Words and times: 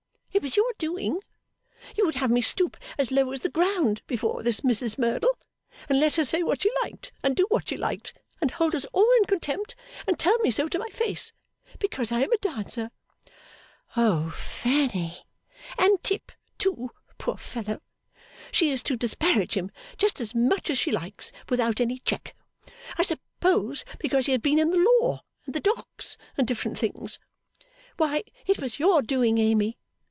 It 0.33 0.43
was 0.43 0.55
your 0.55 0.73
doing. 0.79 1.19
You 1.95 2.03
would 2.05 2.15
have 2.15 2.31
me 2.31 2.41
stoop 2.41 2.75
as 2.97 3.11
low 3.11 3.31
as 3.31 3.41
the 3.41 3.49
ground 3.49 4.01
before 4.07 4.41
this 4.41 4.61
Mrs 4.61 4.97
Merdle, 4.97 5.37
and 5.87 5.99
let 5.99 6.15
her 6.15 6.23
say 6.23 6.41
what 6.41 6.63
she 6.63 6.71
liked 6.81 7.11
and 7.21 7.35
do 7.35 7.45
what 7.49 7.67
she 7.67 7.77
liked, 7.77 8.13
and 8.39 8.49
hold 8.49 8.73
us 8.73 8.85
all 8.85 9.07
in 9.17 9.25
contempt, 9.25 9.75
and 10.07 10.17
tell 10.17 10.35
me 10.39 10.49
so 10.49 10.67
to 10.69 10.79
my 10.79 10.87
face. 10.89 11.33
Because 11.77 12.11
I 12.11 12.21
am 12.21 12.31
a 12.31 12.37
dancer!' 12.37 12.89
'O 13.95 14.31
Fanny!' 14.31 15.27
'And 15.77 16.01
Tip, 16.01 16.31
too, 16.57 16.89
poor 17.19 17.37
fellow. 17.37 17.79
She 18.51 18.71
is 18.71 18.81
to 18.83 18.97
disparage 18.97 19.55
him 19.55 19.69
just 19.97 20.19
as 20.19 20.33
much 20.33 20.71
as 20.71 20.79
she 20.79 20.91
likes, 20.91 21.31
without 21.49 21.79
any 21.79 21.99
check 21.99 22.35
I 22.97 23.03
suppose 23.03 23.83
because 23.99 24.25
he 24.25 24.31
has 24.31 24.41
been 24.41 24.57
in 24.59 24.71
the 24.71 24.97
law, 25.01 25.21
and 25.45 25.53
the 25.53 25.59
docks, 25.59 26.17
and 26.35 26.47
different 26.47 26.79
things. 26.79 27.19
Why, 27.97 28.23
it 28.47 28.59
was 28.59 28.79
your 28.79 29.03
doing, 29.03 29.37
Amy. 29.37 29.77